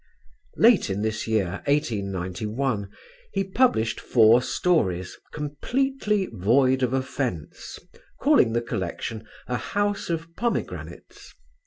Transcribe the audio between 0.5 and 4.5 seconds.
Late in this year, 1891, he published four